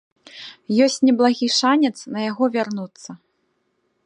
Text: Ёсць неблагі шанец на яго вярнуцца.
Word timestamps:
Ёсць 0.85 0.97
неблагі 1.11 1.47
шанец 1.59 1.93
на 2.17 2.27
яго 2.31 2.43
вярнуцца. 2.57 3.09